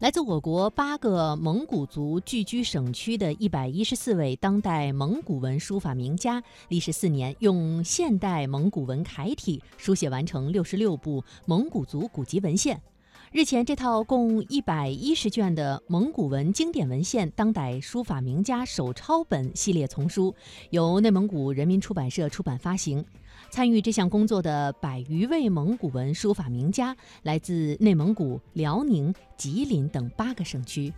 [0.00, 12.80] 来自我国八个蒙古族聚居省区的一百一十四位当代蒙古文书法名家，历时四年，用现代蒙古文楷体书写完成六十六部蒙古族古籍文献。
[13.32, 20.34] 日前，这套共一百一十卷的蒙古文经典文献当代书法名家手抄本系列丛书，
[20.70, 23.04] 由内蒙古人民出版社出版发行。
[23.48, 30.92] 参与这项工作的百余位蒙古文书法名家，来自内蒙古、辽宁、吉林等八个省区。